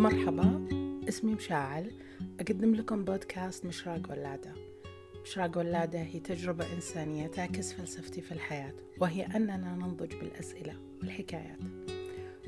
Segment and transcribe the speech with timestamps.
[0.00, 0.68] مرحبا
[1.08, 1.90] اسمي مشاعل
[2.40, 4.54] أقدم لكم بودكاست مشراق ولادة
[5.22, 11.58] مشراق ولادة هي تجربة إنسانية تعكس فلسفتي في الحياة وهي أننا ننضج بالأسئلة والحكايات.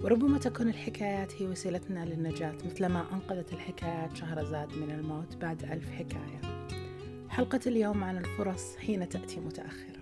[0.00, 6.66] وربما تكون الحكايات هي وسيلتنا للنجاة مثلما أنقذت الحكايات شهرزاد من الموت بعد ألف حكاية.
[7.28, 10.00] حلقة اليوم عن الفرص حين تأتي متأخرة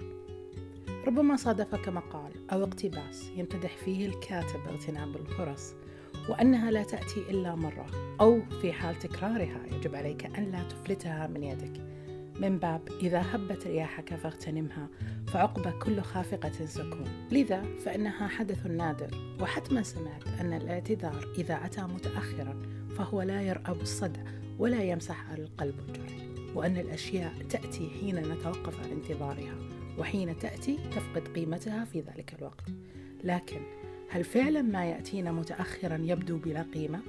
[1.06, 5.74] ربما صادفك مقال أو اقتباس يمتدح فيه الكاتب اغتنام بالفرص
[6.28, 7.86] وأنها لا تأتي إلا مرة.
[8.20, 11.82] أو في حال تكرارها يجب عليك أن لا تفلتها من يدك.
[12.40, 14.88] من باب إذا هبت رياحك فاغتنمها
[15.26, 17.04] فعقب كل خافقة سكون.
[17.30, 19.10] لذا فإنها حدث نادر.
[19.40, 22.62] وحتما سمعت أن الاعتذار إذا أتى متأخرا
[22.96, 24.22] فهو لا يرأب الصدع
[24.58, 29.54] ولا يمسح القلب الجرح وأن الأشياء تأتي حين نتوقف عن انتظارها
[29.98, 32.64] وحين تأتي تفقد قيمتها في ذلك الوقت.
[33.24, 33.60] لكن
[34.12, 37.00] هل فعلا ما يأتينا متأخرا يبدو بلا قيمة؟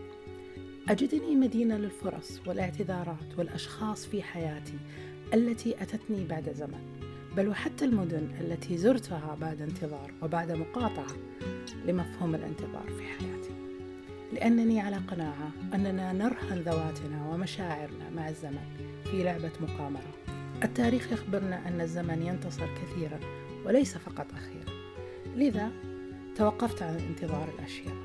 [0.89, 4.80] أجدني مدينة للفرص والاعتذارات والأشخاص في حياتي
[5.33, 6.81] التي أتتني بعد زمن
[7.38, 11.16] بل وحتى المدن التي زرتها بعد انتظار وبعد مقاطعة
[11.85, 13.52] لمفهوم الانتظار في حياتي.
[14.33, 20.13] لأنني على قناعة أننا نرهن ذواتنا ومشاعرنا مع الزمن في لعبة مقامرة.
[20.63, 23.19] التاريخ يخبرنا أن الزمن ينتصر كثيرا
[23.65, 24.81] وليس فقط أخيرا.
[25.36, 25.71] لذا
[26.42, 27.95] توقفت عن انتظار الأشياء.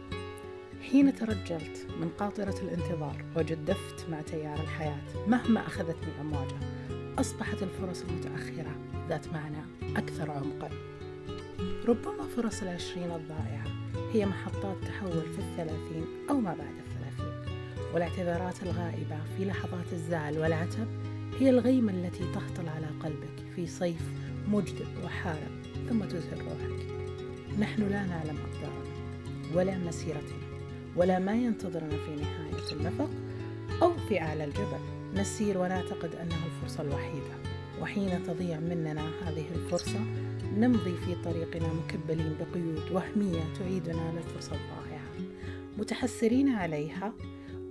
[0.83, 6.56] حين ترجلت من قاطرة الانتظار وجدفت مع تيار الحياة مهما أخذتني أمواجه
[7.19, 8.77] أصبحت الفرص المتأخرة
[9.09, 9.56] ذات معنى
[9.97, 10.70] أكثر عمقا.
[11.89, 13.65] ربما فرص العشرين الضائعة
[14.12, 17.56] هي محطات تحول في الثلاثين أو ما بعد الثلاثين
[17.95, 20.87] والاعتذارات الغائبة في لحظات الزعل والعتب
[21.39, 24.03] هي الغيمة التي تهطل على قلبك في صيف
[24.48, 25.53] مجدب وحارق
[25.89, 27.06] ثم تزهر روحك.
[27.59, 28.97] نحن لا نعلم أقدارنا
[29.55, 30.47] ولا مسيرتنا
[30.97, 33.11] ولا ما ينتظرنا في نهاية النفق
[33.83, 34.97] أو في أعلى الجبل.
[35.15, 37.34] نسير ونعتقد أنها الفرصة الوحيدة
[37.81, 40.00] وحين تضيع مننا هذه الفرصة
[40.56, 45.33] نمضي في طريقنا مكبلين بقيود وهمية تعيدنا للفرصة الضائعة.
[45.78, 47.12] متحسرين عليها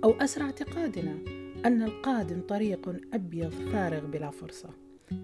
[0.04, 1.18] أو أسرع اعتقادنا
[1.66, 4.68] أن القادم طريق أبيض فارغ بلا فرصة.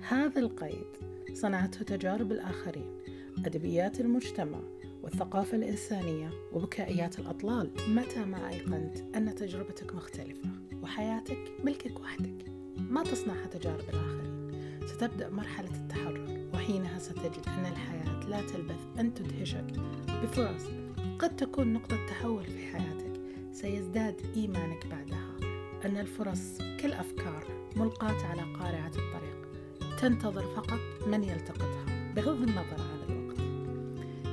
[0.09, 0.87] هذا القيد
[1.33, 3.03] صنعته تجارب الآخرين
[3.39, 4.61] أدبيات المجتمع
[5.03, 10.49] والثقافة الإنسانية وبكائيات الأطلال متى ما أيقنت أن تجربتك مختلفة
[10.83, 12.45] وحياتك ملكك وحدك.
[12.77, 14.51] ما تصنعها تجارب الآخرين.
[14.87, 19.67] ستبدأ مرحلة التحرر وحينها ستجد أن الحياة لا تلبث أن تدهشك.
[20.23, 20.63] بفرص
[21.19, 23.21] قد تكون نقطة تحول في حياتك.
[23.53, 25.37] سيزداد إيمانك بعدها.
[25.85, 27.45] أن الفرص كالأفكار
[27.77, 29.49] ملقاة على قارعة الطريق.
[30.01, 31.85] تنتظر فقط من يلتقطها
[32.17, 33.22] بغض النظر عن الوقت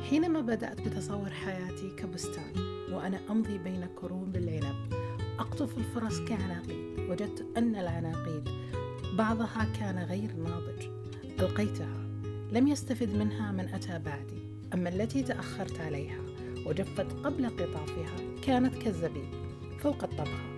[0.10, 2.54] حينما بدأت بتصور حياتي كبستان
[2.92, 4.94] وأنا أمضي بين كروم العنب
[5.40, 8.50] أقطف الفرص كعناقيد وجدت أن العناقيد
[9.18, 10.86] بعضها كان غير ناضج.
[11.40, 12.08] ألقيتها
[12.52, 14.42] لم يستفد منها من أتى بعدي
[14.74, 16.20] أما التي تأخرت عليها
[16.66, 19.30] وجفت قبل قطافها كانت كالزبيب
[19.80, 20.50] فوق الطبخة.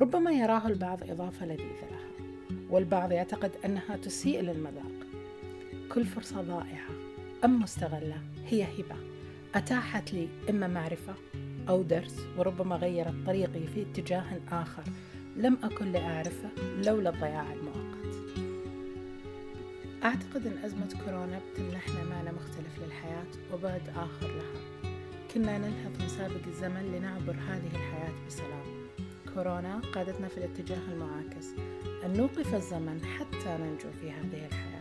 [0.00, 2.28] ربما يراه البعض إضافة لذيذة لها
[2.70, 4.92] والبعض يعتقد أنها تسيء للمذاق.
[5.94, 7.01] كل فرصة ضائعة.
[7.44, 8.96] أم مستغلة؟ هي هبة.
[9.54, 11.14] أتاحت لي إما معرفة
[11.68, 14.82] أو درس وربما غيرت طريقي في اتجاه آخر.
[15.36, 18.12] لم أكن لأعرفه لولا الضياع المؤقت.
[20.04, 24.90] أعتقد أن أزمة كورونا بتمنحنا معنى مختلف للحياة وبعد آخر لها.
[25.34, 28.88] كنا نلهث من سابق الزمن لنعبر هذه الحياة بسلام.
[29.34, 31.48] كورونا قادتنا في الاتجاه المعاكس.
[32.04, 34.71] أن نوقف الزمن حتى ننجو في هذه الحياة.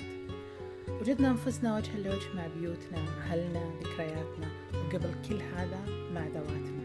[1.01, 5.79] وجدنا أنفسنا وجها لوجه مع بيوتنا أهلنا ذكرياتنا وقبل كل هذا
[6.13, 6.81] مع ذواتنا.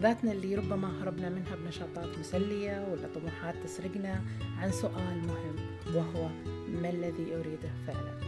[0.00, 4.22] ذاتنا اللي ربما هربنا منها بنشاطات مسلية ولا طموحات تسرقنا
[4.58, 5.56] عن سؤال مهم
[5.94, 6.28] وهو
[6.82, 8.20] ما الذي أريده فعلا؟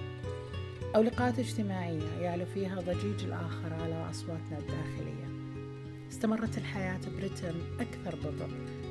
[0.96, 5.28] أو لقاءات اجتماعية يعلو فيها ضجيج الآخر على أصواتنا الداخلية.
[6.10, 8.50] استمرت الحياة برتم أكثر بطء.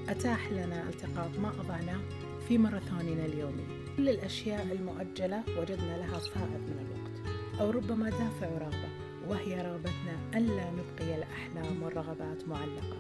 [0.10, 2.00] أتاح لنا التقاط ما أضعناه
[2.48, 3.87] في ماراثوننا اليومي.
[3.98, 7.38] كل الأشياء المؤجلة وجدنا لها فائض من الوقت.
[7.62, 8.90] أو ربما دافع ورغبة
[9.28, 12.98] وهي رغبتنا ألا نبقي الأحلام والرغبات معلقة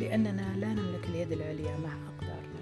[0.00, 2.60] لأننا لا نملك اليد العليا مع أقدارنا.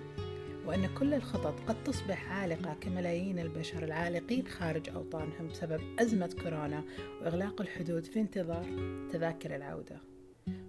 [0.67, 6.85] وأن كل الخطط قد تصبح عالقة كملايين البشر العالقين خارج أوطانهم بسبب أزمة كورونا
[7.23, 8.67] وإغلاق الحدود في انتظار
[9.13, 10.12] تذاكر العودة.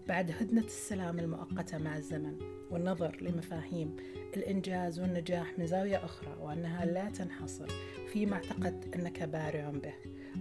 [0.08, 2.36] بعد هدنة السلام المؤقتة مع الزمن
[2.72, 3.96] والنظر لمفاهيم
[4.38, 7.68] الإنجاز والنجاح من زاوية أخرى وأنها لا تنحصر
[8.14, 9.94] فيما اعتقدت أنك بارع به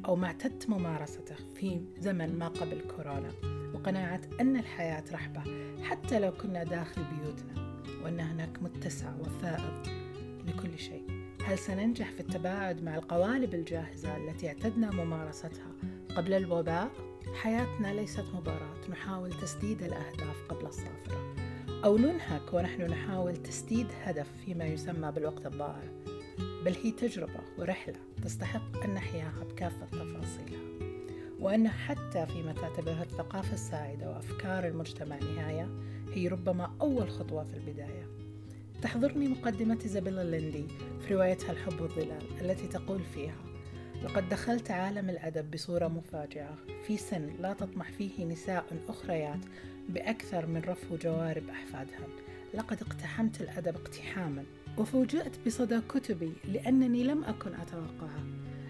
[0.07, 3.33] أو ما اعتدت ممارسته في زمن ما قبل كورونا
[3.75, 5.43] وقناعة أن الحياة رحبة
[5.83, 9.87] حتى لو كنا داخل بيوتنا وأن هناك متسع وفائض
[10.47, 11.07] لكل شيء
[11.45, 15.73] هل سننجح في التباعد مع القوالب الجاهزة التي اعتدنا ممارستها
[16.17, 17.12] قبل الوباء؟
[17.43, 21.35] حياتنا ليست مباراة نحاول تسديد الأهداف قبل الصافرة
[21.85, 25.91] أو ننهك ونحن نحاول تسديد هدف فيما يسمى بالوقت الضائع.
[26.65, 30.63] بل هي تجربة ورحلة تستحق أن نحياها بكافة تفاصيلها.
[31.41, 35.69] وأن حتى فيما تعتبرها الثقافة السائدة وأفكار المجتمع نهاية
[36.13, 38.07] هي ربما أول خطوة في البداية.
[38.83, 40.65] تحضرني مقدمة إيزابيلا ليندي
[41.01, 43.52] في روايتها الحب والظلال التي تقول فيها
[44.05, 46.57] لقد دخلت عالم الأدب بصورة مفاجئة.
[46.87, 49.41] في سن لا تطمح فيه نساء أخريات
[49.89, 52.09] بأكثر من رفو جوارب أحفادهن.
[52.55, 54.45] لقد اقتحمت الأدب اقتحاما.
[54.79, 58.25] وفوجئت بصدى كتبي لأنني لم أكن أتوقعه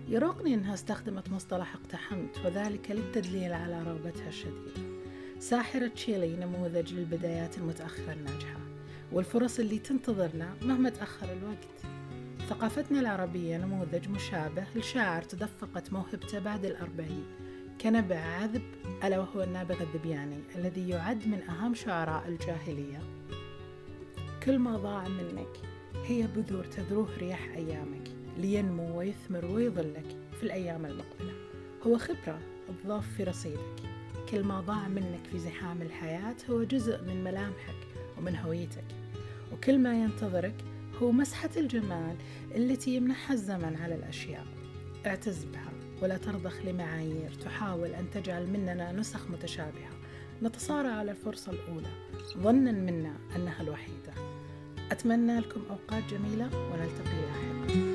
[0.09, 5.03] يروقني أنها استخدمت مصطلح اقتحمت وذلك للتدليل على رغبتها الشديدة
[5.39, 8.61] ساحرة تشيلي نموذج للبدايات المتأخرة الناجحة
[9.13, 11.93] والفرص اللي تنتظرنا مهما تأخر الوقت.
[12.53, 17.25] ثقافتنا العربية نموذج مشابه لشاعر تدفقت موهبته بعد الأربعين.
[17.81, 18.63] كنبع عذب
[19.05, 23.01] ألا وهو النابغة الذبياني الذي يعد من أهم شعراء الجاهلية.
[24.43, 25.57] كل ما ضاع منك
[26.05, 28.09] هي بذور تذروه رياح أيامك
[28.39, 31.33] لينمو ويثمر ويظلك في الأيام المقبلة.
[31.87, 32.39] هو خبرة
[32.85, 33.83] تضاف في رصيدك.
[34.31, 37.87] كل ما ضاع منك في زحام الحياة هو جزء من ملامحك
[38.19, 38.85] ومن هويتك.
[39.53, 40.55] وكل ما ينتظرك
[41.03, 42.17] هو مسحة الجمال
[42.55, 44.47] التي يمنحها الزمن على الأشياء.
[45.07, 45.73] اعتز بها
[46.03, 49.91] ولا ترضخ لمعايير تحاول أن تجعل مننا نسخ متشابهة.
[50.43, 51.89] نتصارع على الفرصة الأولى.
[52.39, 54.13] ظنا منا أنها الوحيدة.
[54.91, 57.93] أتمنى لكم أوقات جميلة ونلتقي لاحقا